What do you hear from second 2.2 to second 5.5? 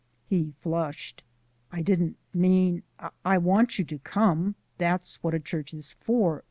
mean I WANT you to come. That's what a